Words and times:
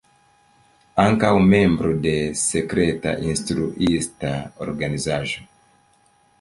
Ankaŭ 1.03 1.29
membro 1.49 1.91
de 2.07 2.15
Sekreta 2.45 3.15
Instruista 3.35 4.35
Organizaĵo. 4.69 5.49